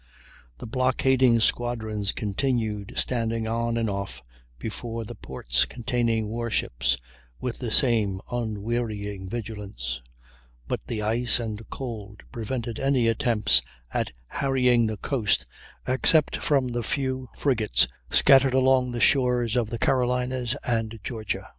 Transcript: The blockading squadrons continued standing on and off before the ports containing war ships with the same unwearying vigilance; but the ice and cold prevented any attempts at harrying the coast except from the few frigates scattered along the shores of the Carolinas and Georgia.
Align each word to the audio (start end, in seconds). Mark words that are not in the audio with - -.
The 0.57 0.65
blockading 0.65 1.41
squadrons 1.41 2.11
continued 2.11 2.93
standing 2.95 3.47
on 3.47 3.77
and 3.77 3.87
off 3.87 4.23
before 4.57 5.05
the 5.05 5.13
ports 5.13 5.63
containing 5.65 6.27
war 6.27 6.49
ships 6.49 6.97
with 7.39 7.59
the 7.59 7.69
same 7.71 8.19
unwearying 8.31 9.29
vigilance; 9.29 10.01
but 10.67 10.79
the 10.87 11.03
ice 11.03 11.39
and 11.39 11.69
cold 11.69 12.23
prevented 12.31 12.79
any 12.79 13.07
attempts 13.07 13.61
at 13.93 14.11
harrying 14.25 14.87
the 14.87 14.97
coast 14.97 15.45
except 15.87 16.35
from 16.37 16.69
the 16.69 16.81
few 16.81 17.29
frigates 17.37 17.87
scattered 18.09 18.55
along 18.55 18.89
the 18.93 18.99
shores 18.99 19.55
of 19.55 19.69
the 19.69 19.77
Carolinas 19.77 20.55
and 20.63 20.99
Georgia. 21.03 21.47